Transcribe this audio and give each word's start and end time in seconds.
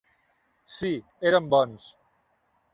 Sí, 0.77 0.91
eren 1.33 1.53
bons. 1.53 1.89